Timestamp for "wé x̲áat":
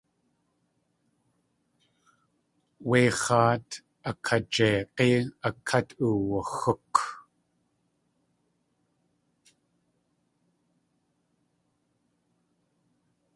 2.87-3.67